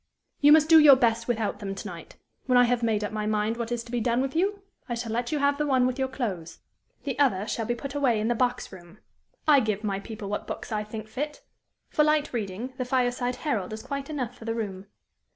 "You 0.39 0.51
must 0.51 0.67
do 0.67 0.79
your 0.79 0.95
best 0.95 1.27
without 1.27 1.59
them 1.59 1.75
to 1.75 1.87
night. 1.87 2.15
When 2.47 2.57
I 2.57 2.63
have 2.63 2.81
made 2.81 3.03
up 3.03 3.11
my 3.11 3.27
mind 3.27 3.55
what 3.57 3.71
is 3.71 3.83
to 3.83 3.91
be 3.91 3.99
done 3.99 4.19
with 4.19 4.35
you, 4.35 4.63
I 4.89 4.95
shall 4.95 5.11
let 5.11 5.31
you 5.31 5.37
have 5.37 5.59
the 5.59 5.67
one 5.67 5.85
with 5.85 5.99
your 5.99 6.07
clothes; 6.07 6.57
the 7.03 7.19
other 7.19 7.45
shall 7.47 7.67
be 7.67 7.75
put 7.75 7.93
away 7.93 8.19
in 8.19 8.27
the 8.27 8.33
box 8.33 8.71
room. 8.71 8.97
I 9.47 9.59
give 9.59 9.83
my 9.83 9.99
people 9.99 10.27
what 10.27 10.47
books 10.47 10.71
I 10.71 10.83
think 10.83 11.07
fit. 11.07 11.43
For 11.91 12.03
light 12.03 12.33
reading, 12.33 12.73
the 12.79 12.83
'Fireside 12.85 13.35
Herald' 13.45 13.73
is 13.73 13.83
quite 13.83 14.09
enough 14.09 14.35
for 14.35 14.45
the 14.45 14.55
room. 14.55 14.87